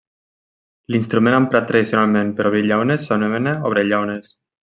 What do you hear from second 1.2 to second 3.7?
emprat tradicionalment per obrir llaunes s'anomena